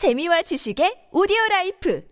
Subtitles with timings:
[0.00, 2.02] 재미와 지식의 오디오 라이프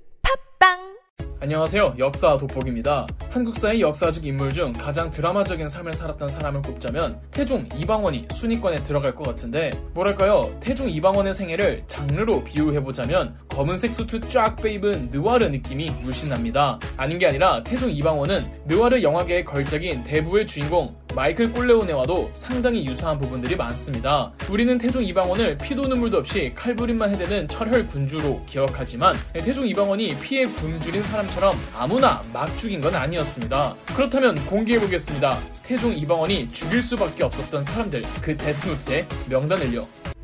[0.58, 0.98] 팟빵
[1.40, 1.95] 안녕하세요.
[1.99, 3.07] 역사 돋보기입니다.
[3.30, 9.27] 한국사의 역사적 인물 중 가장 드라마적인 삶을 살았던 사람을 꼽자면 태종 이방원이 순위권에 들어갈 것
[9.27, 10.54] 같은데 뭐랄까요?
[10.61, 16.79] 태종 이방원의 생애를 장르로 비유해보자면 검은색 수트 쫙 빼입은 느와르 느낌이 물씬 납니다.
[16.98, 23.57] 아닌 게 아니라 태종 이방원은 느와르 영화계의 걸작인 대부의 주인공 마이클 콜레오네와도 상당히 유사한 부분들이
[23.57, 24.30] 많습니다.
[24.48, 31.03] 우리는 태종 이방원을 피도 눈물도 없이 칼부림만 해대는 철혈 군주로 기억하지만 태종 이방원이 피에 굶주린
[31.03, 33.74] 사람처럼 아무나 막 죽인 건 아니었습니다.
[33.96, 35.38] 그렇다면 공개해보겠습니다.
[35.64, 40.17] 태종 이방원이 죽일 수밖에 없었던 사람들 그 데스노트의 명단을요.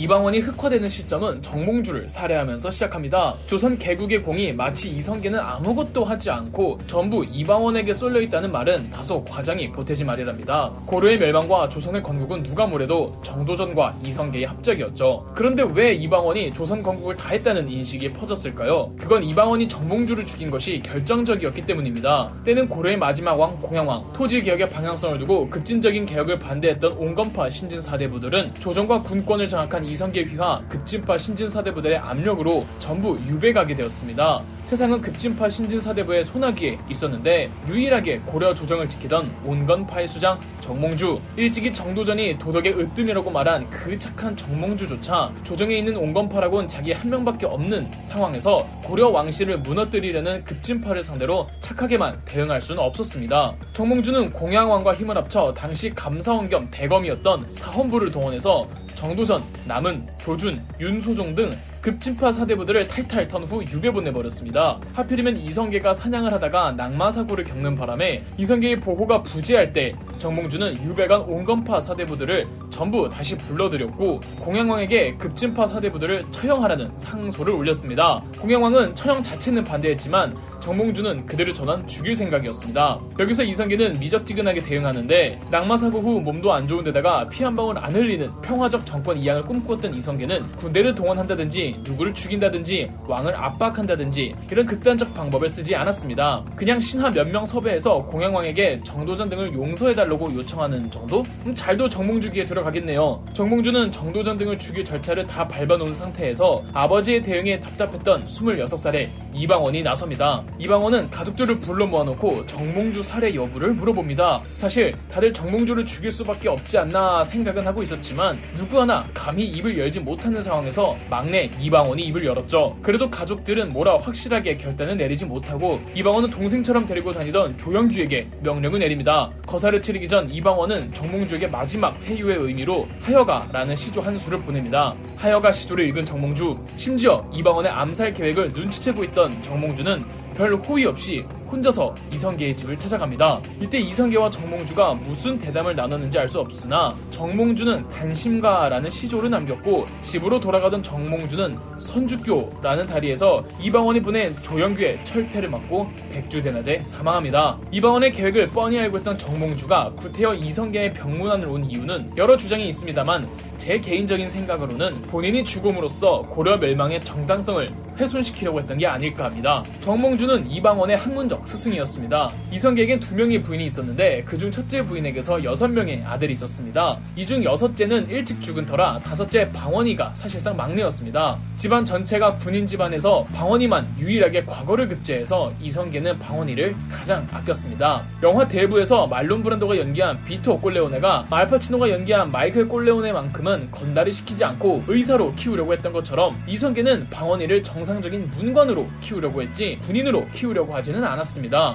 [0.00, 3.36] 이방원이 흑화되는 시점은 정몽주를 살해하면서 시작합니다.
[3.44, 9.70] 조선 개국의 공이 마치 이성계는 아무것도 하지 않고 전부 이방원에게 쏠려 있다는 말은 다소 과장이
[9.70, 10.70] 보태지 말이랍니다.
[10.86, 15.32] 고려의 멸망과 조선의 건국은 누가 뭐래도 정도전과 이성계의 합작이었죠.
[15.34, 18.94] 그런데 왜 이방원이 조선 건국을 다 했다는 인식이 퍼졌을까요?
[18.98, 22.32] 그건 이방원이 정몽주를 죽인 것이 결정적이었기 때문입니다.
[22.46, 28.54] 때는 고려의 마지막 왕 공양왕, 토지 개혁의 방향성을 두고 급진적인 개혁을 반대했던 온건파 신진 사대부들은
[28.60, 34.42] 조정과 군권을 장악한 이성계 휘하 급진파 신진사대부들의 압력으로 전부 유배가게 되었습니다.
[34.62, 42.78] 세상은 급진파 신진사대부의 소나기에 있었는데 유일하게 고려 조정을 지키던 온건파의 수장 정몽주 일찍이 정도전이 도덕의
[42.78, 49.58] 으뜸이라고 말한 그 착한 정몽주조차 조정에 있는 온건파라곤 자기 한 명밖에 없는 상황에서 고려 왕실을
[49.58, 53.54] 무너뜨리려는 급진파를 상대로 착하게만 대응할 수는 없었습니다.
[53.72, 58.68] 정몽주는 공양왕과 힘을 합쳐 당시 감사원 겸 대검이었던 사헌부를 동원해서
[59.00, 64.78] 정도전, 남은, 조준, 윤소종 등 급진파 사대부들을 탈탈 턴 후 유배 보내버렸습니다.
[64.92, 72.46] 하필이면 이성계가 사냥을 하다가 낙마사고를 겪는 바람에 이성계의 보호가 부재할 때 정몽주는 유배간 온건파 사대부들을
[72.68, 78.20] 전부 다시 불러들였고 공양왕에게 급진파 사대부들을 처형하라는 상소를 올렸습니다.
[78.38, 83.00] 공양왕은 처형 자체는 반대했지만 정몽주는 그들을 전원 죽일 생각이었습니다.
[83.18, 88.30] 여기서 이성계는 미적지근하게 대응하는데 낙마사고 후 몸도 안 좋은 데다가 피 한 방울 안 흘리는
[88.42, 95.74] 평화적 정권 이양을 꿈꾸었던 이성계는 군대를 동원한다든지 누구를 죽인다든지 왕을 압박한다든지 이런 극단적 방법을 쓰지
[95.74, 96.44] 않았습니다.
[96.56, 101.24] 그냥 신하 몇 명 섭외해서 공양왕에게 정도전 등을 용서해달라고 요청하는 정도?
[101.46, 103.24] 음, 잘도 정몽주기에 들어가겠네요.
[103.34, 110.42] 정몽주는 정도전 등을 죽일 절차를 다 밟아놓은 상태에서 아버지의 대응에 답답했던 26살의 이방원이 나섭니다.
[110.58, 114.42] 이방원은 가족들을 불러 모아놓고 정몽주 살해 여부를 물어봅니다.
[114.54, 120.00] 사실 다들 정몽주를 죽일 수밖에 없지 않나 생각은 하고 있었지만 누구 하나 감히 입을 열지
[120.00, 122.76] 못하는 상황에서 막내 이방원이 입을 열었죠.
[122.82, 129.30] 그래도 가족들은 뭐라 확실하게 결단을 내리지 못하고 이방원은 동생처럼 데리고 다니던 조영주에게 명령을 내립니다.
[129.46, 134.94] 거사를 치르기 전 이방원은 정몽주에게 마지막 회유의 의미로 하여가라는 시조 한 수를 보냅니다.
[135.16, 140.04] 하여가 시조를 읽은 정몽주, 심지어 이방원의 암살 계획을 눈치채고 있던 정몽주는
[140.36, 143.40] 별 호의 없이 혼자서 이성계의 집을 찾아갑니다.
[143.60, 150.80] 이때 이성계와 정몽주가 무슨 대담을 나눴는지 알 수 없으나 정몽주는 단심가라는 시조를 남겼고 집으로 돌아가던
[150.80, 157.58] 정몽주는 선주교라는 다리에서 이방원이 보낸 조영규의 철퇴를 맞고 백주대낮에 사망합니다.
[157.72, 163.78] 이방원의 계획을 뻔히 알고 있던 정몽주가 구태여 이성계의 병문안을 온 이유는 여러 주장이 있습니다만 제
[163.78, 169.62] 개인적인 생각으로는 본인이 죽음으로써 고려 멸망의 정당성을 훼손시키려고 했던 게 아닐까 합니다.
[169.80, 172.30] 정몽주는 이방원의 학문적 스승이었습니다.
[172.52, 176.96] 이성계에겐 두 명의 부인이 있었는데 그중 첫째 부인에게서 여섯 명의 아들이 있었습니다.
[177.16, 181.36] 이 중 여섯째는 일찍 죽은 터라 다섯째 방원이가 사실상 막내였습니다.
[181.56, 188.02] 집안 전체가 군인 집안에서 방원이만 유일하게 과거를 급제해서 이성계는 방원이를 가장 아꼈습니다.
[188.24, 195.28] 영화 대부에서 말론 브란도가 연기한 비토 꼴레오네가 알파치노가 연기한 마이클 꼴레오네만큼은 건달을 시키지 않고 의사로
[195.36, 201.29] 키우려고 했던 것처럼 이성계는 방원이를 정상적인 문관으로 키우려고 했지 군인으로 키우려고 하지는 않았습니다.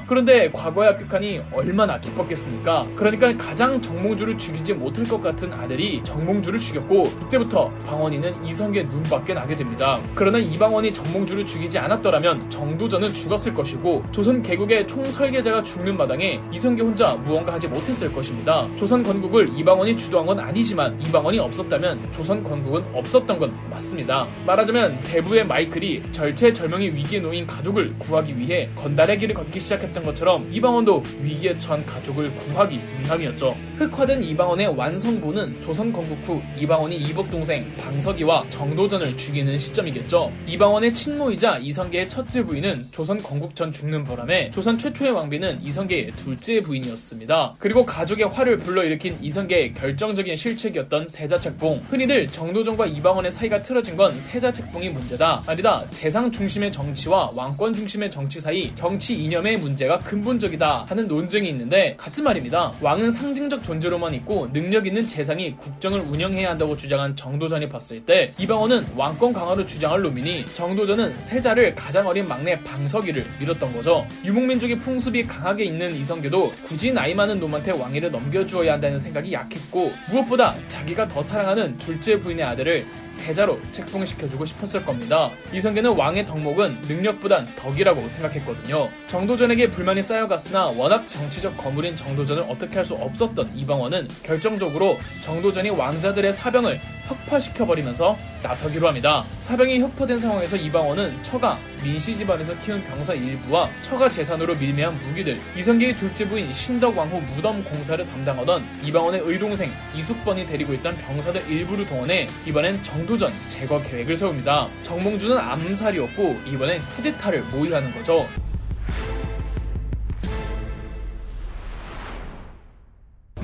[0.07, 2.87] 그런데 과거에 합격하니 얼마나 기뻤겠습니까?
[2.95, 9.55] 그러니까 가장 정몽주를 죽이지 못할 것 같은 아들이 정몽주를 죽였고 이때부터 방원이는 이성계 눈밖에 나게
[9.55, 10.01] 됩니다.
[10.13, 17.15] 그러나 이방원이 정몽주를 죽이지 않았더라면 정도전은 죽었을 것이고 조선 개국의 총설계자가 죽는 마당에 이성계 혼자
[17.15, 18.67] 무언가 하지 못했을 것입니다.
[18.75, 24.27] 조선 건국을 이방원이 주도한 건 아니지만 이방원이 없었다면 조선 건국은 없었던 건 맞습니다.
[24.45, 30.51] 말하자면 대부의 마이클이 절체절명의 위기에 놓인 가족을 구하기 위해 건달의 길을 걷 걷기 시작했던 것처럼
[30.51, 33.53] 이방원도 위기에 처한 가족을 구하기 위함이었죠.
[33.77, 40.31] 흑화된 이방원의 완성부는 조선 건국 후 이방원이 이복 동생 방석이와 정도전을 죽이는 시점이겠죠.
[40.47, 46.61] 이방원의 친모이자 이성계의 첫째 부인은 조선 건국 전 죽는 바람에 조선 최초의 왕비는 이성계의 둘째
[46.61, 47.55] 부인이었습니다.
[47.59, 51.83] 그리고 가족의 화를 불러일으킨 이성계의 결정적인 실책이었던 세자책봉.
[51.89, 55.43] 흔히들 정도전과 이방원의 사이가 틀어진 건 세자책봉이 문제다.
[55.47, 55.85] 아니다.
[55.91, 62.23] 재상 중심의 정치와 왕권 중심의 정치 사이 정치 이념의 문제가 근본적이다 하는 논쟁이 있는데 같은
[62.23, 62.71] 말입니다.
[62.81, 68.85] 왕은 상징적 존재로만 있고 능력 있는 재상이 국정을 운영해야 한다고 주장한 정도전이 봤을 때 이방원은
[68.95, 74.07] 왕권 강화를 주장할 놈이니 정도전은 세자를 가장 어린 막내 방석이를 밀었던 거죠.
[74.23, 80.55] 유목민족의 풍습이 강하게 있는 이성계도 굳이 나이 많은 놈한테 왕위를 넘겨주어야 한다는 생각이 약했고 무엇보다
[80.69, 82.85] 자기가 더 사랑하는 둘째 부인의 아들을
[83.15, 85.31] 세자로 책봉시켜주고 싶었을 겁니다.
[85.53, 88.89] 이성계는 왕의 덕목은 능력보단 덕이라고 생각했거든요.
[89.07, 96.33] 정도전에게 불만이 쌓여갔으나 워낙 정치적 거물인 정도전을 어떻게 할 수 없었던 이방원은 결정적으로 정도전이 왕자들의
[96.33, 98.15] 사병을 혁파시켜버리면서
[98.45, 99.23] 나서기로 합니다.
[99.39, 105.95] 사병이 혁파된 상황에서 이방원은 처가, 민씨 집안에서 키운 병사 일부와 처가 재산으로 밀매한 무기들, 이성계의
[105.95, 112.83] 둘째 부인 신덕왕후 무덤 공사를 담당하던 이방원의 의동생 이숙번이 데리고 있던 병사들 일부를 동원해 이번엔
[112.83, 114.69] 정도전 제거 계획을 세웁니다.
[114.83, 118.27] 정몽주는 암살이었고 이번엔 쿠데타를 모의하는 거죠.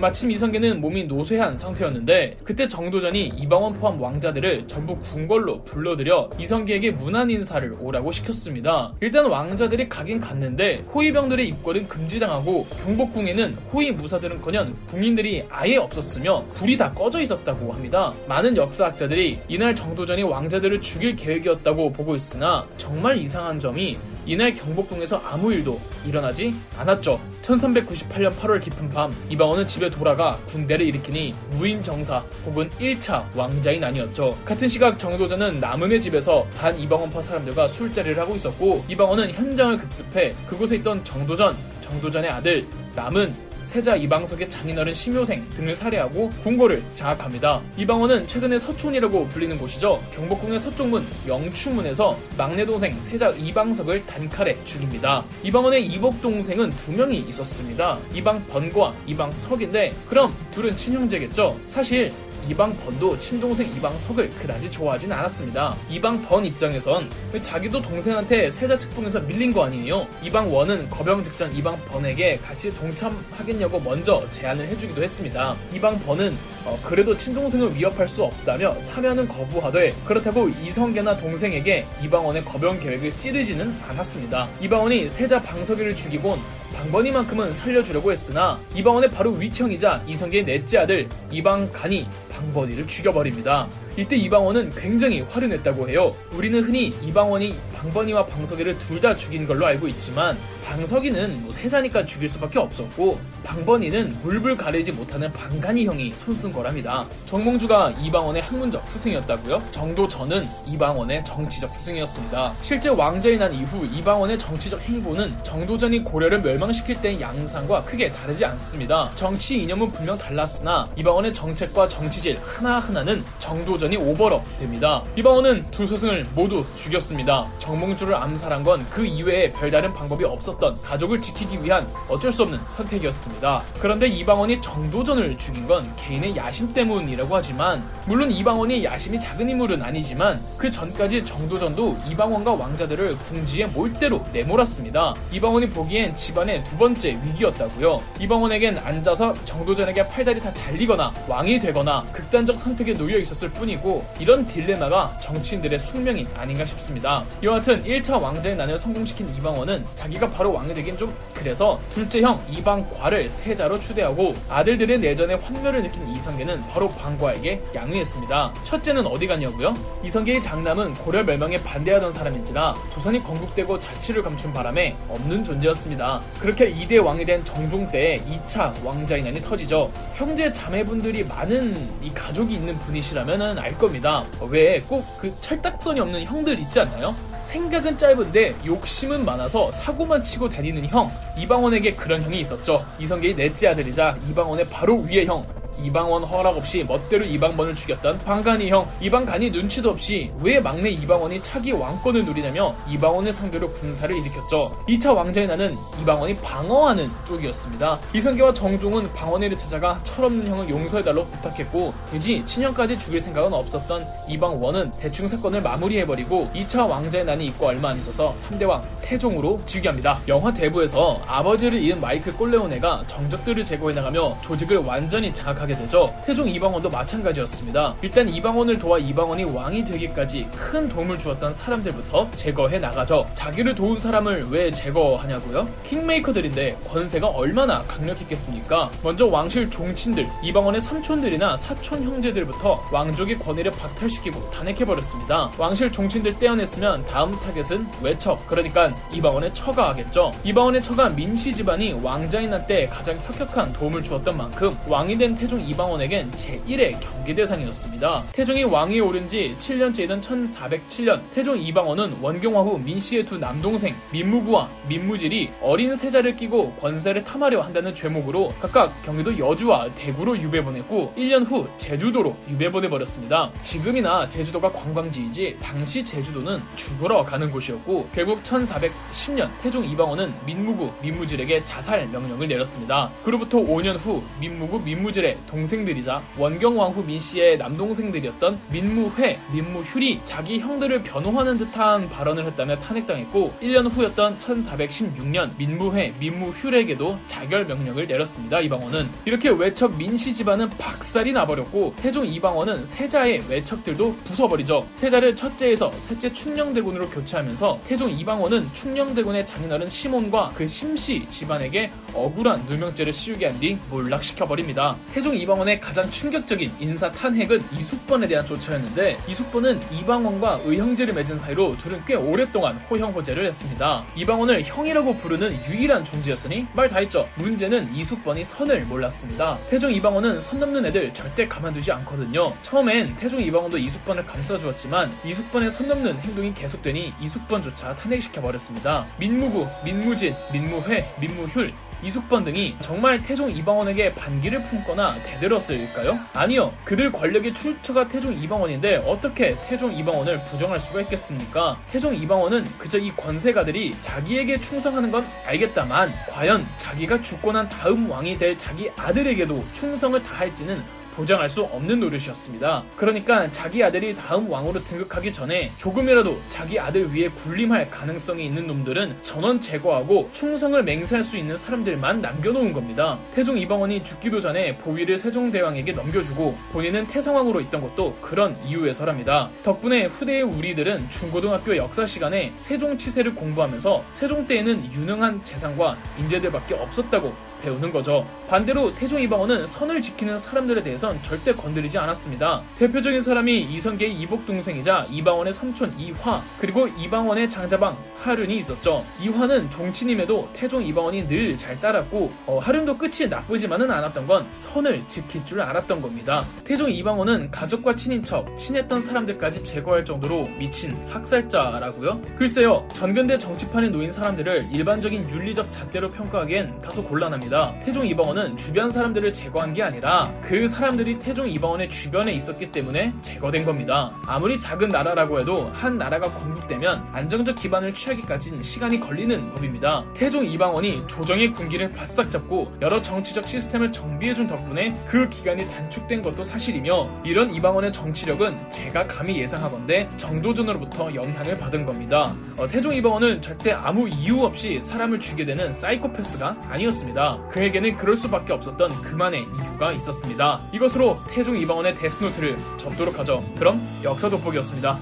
[0.02, 7.30] 마침 이성계는 몸이 노쇠한 상태였는데 그때 정도전이 이방원 포함 왕자들을 전부 궁궐로 불러들여 이성계에게 문안
[7.30, 8.94] 인사를 오라고 시켰습니다.
[9.00, 16.92] 일단 왕자들이 가긴 갔는데 호위병들의 입궐은 금지당하고 경복궁에는 호위 무사들은커녕 궁인들이 아예 없었으며 불이 다
[16.92, 18.12] 꺼져 있었다고 합니다.
[18.28, 25.52] 많은 역사학자들이 이날 정도전이 왕자들을 죽일 계획이었다고 보고 있으나 정말 이상한 점이 이날 경복궁에서 아무
[25.54, 27.20] 일도 일어나지 않았죠.
[27.42, 34.38] 1398년 8월 깊은 밤 이방원은 집에 돌아가 군대를 일으키니 무인정사 혹은 1차 왕자인 아니었죠.
[34.46, 40.76] 같은 시각 정도전은 남은의 집에서 반 이방원파 사람들과 술자리를 하고 있었고 이방원은 현장을 급습해 그곳에
[40.78, 42.66] 있던 정도전, 정도전의 아들
[42.96, 47.62] 남은 세자 이방석의 장인어른 심효생 등을 살해하고 궁궐을 장악합니다.
[47.78, 50.04] 이방원은 최근에 서촌이라고 불리는 곳이죠.
[50.14, 55.24] 경복궁의 서쪽문 영추문에서 막내 동생 세자 이방석을 단칼에 죽입니다.
[55.44, 57.98] 이방원의 이복 동생은 두 명이 있었습니다.
[58.14, 61.58] 이방 번과 이방 석인데 그럼 둘은 친형제겠죠.
[61.68, 62.12] 사실
[62.48, 65.76] 이방 번도 친동생 이방 석을 그다지 좋아하진 않았습니다.
[65.90, 67.10] 이방 번 입장에선
[67.42, 70.08] 자기도 동생한테 세자 측봉에서 밀린 거 아니에요.
[70.22, 75.56] 이방 원은 거병 직전 이방 번에게 같이 동참하겠냐고 먼저 제안을 해주기도 했습니다.
[75.74, 76.36] 이방 번은
[76.66, 83.74] 어, 그래도 친동생을 위협할 수 없다며 참여는 거부하되 그렇다고 이성계나 동생에게 이방원의 거병 계획을 찌르지는
[83.88, 84.48] 않았습니다.
[84.62, 86.40] 이방원이 세자 방석이를 죽이곤
[86.76, 93.68] 방번이만큼은 살려주려고 했으나 이방원의 바로 윗형이자 이성계의 넷째 아들 이방간이 방번이를 죽여버립니다.
[93.98, 96.16] 이때 이방원은 굉장히 화를 냈다고 해요.
[96.32, 102.30] 우리는 흔히 이방원이 방번이와 방석이를 둘 다 죽인 걸로 알고 있지만 방석이는 뭐 세자니까 죽일
[102.30, 107.04] 수밖에 없었고 방번이는 물불 가리지 못하는 방간이 형이 손쓴 거랍니다.
[107.26, 109.64] 정몽주가 이방원의 학문적 스승이었다고요?
[109.72, 112.54] 정도전은 이방원의 정치적 스승이었습니다.
[112.62, 119.12] 실제 왕자에 난 이후 이방원의 정치적 행보는 정도전이 고려를 멸망시킬 때의 양상과 크게 다르지 않습니다.
[119.16, 125.04] 정치 이념은 분명 달랐으나 이방원의 정책과 정치질 하나하나는 정도 도전이 오버업 됩니다.
[125.16, 127.48] 이방원은 두 스승을 모두 죽였습니다.
[127.58, 133.62] 정몽주를 암살한 건 그 이외에 별다른 방법이 없었던 가족을 지키기 위한 어쩔 수 없는 선택이었습니다.
[133.80, 140.40] 그런데 이방원이 정도전을 죽인 건 개인의 야심 때문이라고 하지만 물론 이방원이 야심이 작은 인물은 아니지만
[140.58, 145.14] 그 전까지 정도전도 이방원과 왕자들을 궁지에 몰대로 내몰았습니다.
[145.32, 148.02] 이방원이 보기엔 집안의 두 번째 위기였다고요.
[148.20, 154.46] 이방원에겐 앉아서 정도전에게 팔다리 다 잘리거나 왕이 되거나 극단적 선택에 놓여 있었을 뿐이 뿐이고 이런
[154.48, 157.24] 딜레마가 정치인들의 숙명이 아닌가 싶습니다.
[157.44, 163.30] 여하튼 1차 왕자의 난을 성공시킨 이방원은 자기가 바로 왕이 되긴 좀 그래서 둘째 형 이방과를
[163.32, 168.54] 세자로 추대하고 아들들의 내전에 환멸을 느낀 이성계는 바로 방과에게 양위했습니다.
[168.64, 169.74] 첫째는 어디 갔냐고요?
[170.04, 176.22] 이성계의 장남은 고려 멸망에 반대하던 사람인지라 조선이 건국되고 자치를 감춘 바람에 없는 존재였습니다.
[176.40, 179.92] 그렇게 2대 왕이 된 정종 때에 2차 왕자의 난이 터지죠.
[180.16, 184.26] 형제 자매분들이 많은 이 가족이 있는 분이시라면 알 겁니다.
[184.50, 187.16] 왜 꼭 그 철딱선이 없는 형들 있지 않나요?
[187.44, 192.86] 생각은 짧은데 욕심은 많아서 사고만 치고 다니는 형 이방원에게 그런 형이 있었죠.
[193.00, 195.44] 이성계의 넷째 아들이자 이방원의 바로 위의 형
[195.80, 201.72] 이방원 허락 없이 멋대로 이방번을 죽였던 방간이 형 이방간이 눈치도 없이 왜 막내 이방원이 차기
[201.72, 204.72] 왕권을 누리냐며 이방원을 상대로 군사를 일으켰죠.
[204.88, 208.00] 2차 왕자의 난은 이방원이 방어하는 쪽이었습니다.
[208.14, 215.28] 이성계와 정종은 방원회를 찾아가 철없는 형을 용서해달라고 부탁했고 굳이 친형까지 죽일 생각은 없었던 이방원은 대충
[215.28, 220.20] 사건을 마무리해버리고 2차 왕자의 난이 있고 얼마 안 있어서 3대왕 태종으로 즉위합니다.
[220.28, 226.14] 영화 대부에서 아버지를 잃은 마이클 꼴레오네가 정적들을 제거해 나가며 조직을 완전히 장악 하게 되죠.
[226.26, 227.96] 태종 이방원도 마찬가지였습니다.
[228.02, 233.30] 일단 이방원을 도와 이방원이 왕이 되기까지 큰 도움을 주었던 사람들부터 제거해 나가죠.
[233.36, 235.68] 자기를 도운 사람을 왜 제거하냐고요?
[235.88, 238.90] 킹메이커들인데 권세가 얼마나 강력했겠습니까?
[239.04, 245.52] 먼저 왕실 종친들, 이방원의 삼촌들이나 사촌 형제들부터 왕족의 권위를 박탈시키고 탄핵해버렸습니다.
[245.58, 250.32] 왕실 종친들 떼어냈으면 다음 타겟은 외척, 그러니까 이방원의 처가 하겠죠.
[250.44, 255.51] 이방원의 처가 민씨 집안이 왕자의 난 때 가장 혁혁한 도움을 주었던 만큼 왕이 된 태종
[255.60, 258.24] 이방원에겐 제1의 경계 대상이었습니다.
[258.34, 265.96] 태종이 왕위에 오른 지 7년째이던 1407년 태종 이방원은 원경왕후 민씨의 두 남동생 민무구와 민무질이 어린
[265.96, 272.36] 세자를 끼고 권세를 탐하려 한다는 죄목으로 각각 경기도 여주와 대구로 유배 보냈고 1년 후 제주도로
[272.50, 273.52] 유배 보내버렸습니다.
[273.62, 282.08] 지금이나 제주도가 관광지이지 당시 제주도는 죽으러 가는 곳이었고 결국 1410년 태종 이방원은 민무구 민무질에게 자살
[282.08, 283.10] 명령을 내렸습니다.
[283.24, 292.10] 그로부터 5년 후 민무구 민무질의 동생들이자 원경왕후 민씨의 남동생들이었던 민무회, 민무휴리 자기 형들을 변호하는 듯한
[292.10, 298.60] 발언을 했다며 탄핵당했고 1년 후였던 1416년 민무회, 민무휴에게도 자결 명령을 내렸습니다.
[298.60, 304.86] 이방원은 이렇게 외척 민씨 집안은 박살이 나버렸고 태종 이방원은 세자의 외척들도 부숴버리죠.
[304.92, 313.14] 세자를 첫째에서 셋째 충녕대군으로 교체하면서 태종 이방원은 충녕대군의 장인어른 시몬과 그 심씨 집안에게 억울한 누명죄를
[313.14, 314.96] 씌우게 한 뒤 몰락시켜버립니다.
[315.14, 322.04] 태종 이방원의 가장 충격적인 인사 탄핵은 이숙번에 대한 조처였는데 이숙번은 이방원과 의형제를 맺은 사이로 둘은
[322.06, 324.04] 꽤 오랫동안 호형호제를 했습니다.
[324.16, 327.26] 이방원을 형이라고 부르는 유일한 존재였으니 말 다 했죠.
[327.36, 329.58] 문제는 이숙번이 선을 몰랐습니다.
[329.70, 332.54] 태종 이방원은 선 넘는 애들 절대 가만두지 않거든요.
[332.64, 339.08] 처음엔 태종 이방원도 이숙번을 감싸주었지만 이숙번의 선 넘는 행동이 계속되니 이숙번조차 탄핵시켜버렸습니다.
[339.18, 341.72] 민무구, 민무진, 민무회, 민무휴
[342.04, 346.18] 이숙번 등이 정말 태종 이방원에게 반기를 품거나 대들었을까요?
[346.34, 346.74] 아니요.
[346.84, 351.78] 그들 권력의 출처가 태종 이방원인데 어떻게 태종 이방원을 부정할 수가 있겠습니까?
[351.92, 358.38] 태종 이방원은 그저 이 권세가들이 자기에게 충성하는 건 알겠다만 과연 자기가 죽고 난 다음 왕이
[358.38, 360.84] 될 자기 아들에게도 충성을 다할지는
[361.22, 362.84] 보장할 수 없는 노릇이었습니다.
[362.96, 369.18] 그러니까 자기 아들이 다음 왕으로 등극하기 전에 조금이라도 자기 아들 위에 군림할 가능성이 있는 놈들은
[369.22, 373.20] 전원 제거하고 충성을 맹세할 수 있는 사람들만 남겨놓은 겁니다.
[373.36, 379.50] 태종 이방원이 죽기도 전에 보위를 세종대왕에게 넘겨주고 본인은 태상왕으로 있던 것도 그런 이유에서랍니다.
[379.64, 387.52] 덕분에 후대의 우리들은 중고등학교 역사 시간에 세종 치세를 공부하면서 세종 때에는 유능한 재상과 인재들밖에 없었다고
[387.62, 388.26] 배우는 거죠.
[388.48, 392.62] 반대로 태종 이방원은 선을 지키는 사람들에 대해 선 절대 건드리지 않았습니다.
[392.78, 399.04] 대표적인 사람이 이성계의 이복 동생이자 이방원의 삼촌 이화 그리고 이방원의 장자방 하륜이 있었죠.
[399.20, 405.46] 이화는 종친임에도 태종 이방원이 늘 잘 따랐고 어, 하륜도 끝이 나쁘지만은 않았던 건 선을 지킬
[405.46, 406.46] 줄 알았던 겁니다.
[406.64, 412.22] 태종 이방원은 가족과 친인척, 친했던 사람들까지 제거할 정도로 미친 학살자라고요?
[412.38, 417.76] 글쎄요, 전근대 정치판에 놓인 사람들을 일반적인 윤리적 잣대로 평가하기엔 다소 곤란합니다.
[417.84, 423.14] 태종 이방원은 주변 사람들을 제거한 게 아니라 그 사람 들이 태종 이방원의 주변에 있었기 때문에
[423.22, 424.12] 제거된 겁니다.
[424.26, 430.04] 아무리 작은 나라라고 해도 한 나라가 건국되면 안정적 기반을 취하기까지는 시간이 걸리는 법입니다.
[430.14, 436.44] 태종 이방원이 조정의 군기를 바싹 잡고 여러 정치적 시스템을 정비해준 덕분에 그 기간이 단축된 것도
[436.44, 442.34] 사실이며 이런 이방원의 정치력은 제가 감히 예상하건대 정도전으로부터 영향을 받은 겁니다.
[442.58, 447.50] 어, 태종 이방원은 절대 아무 이유 없이 사람을 죽게 되는 사이코패스가 아니었습니다.
[447.50, 450.60] 그에게는 그럴 수밖에 없었던 그만의 이유가 있었습니다.
[450.82, 453.44] 이것으로 태종 이방원의 데스노트를 접도록 하죠.
[453.58, 455.00] 그럼 역사 돋보기였습니다.